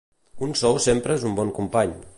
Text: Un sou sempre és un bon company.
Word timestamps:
Un 0.47 0.55
sou 0.61 0.79
sempre 0.87 1.19
és 1.19 1.29
un 1.31 1.39
bon 1.41 1.55
company. 1.59 1.95